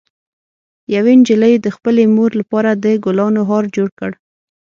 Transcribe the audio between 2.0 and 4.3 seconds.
مور لپاره د ګلانو هار جوړ کړ.